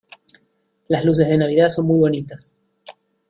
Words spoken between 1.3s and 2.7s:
navidad son muy bonitas.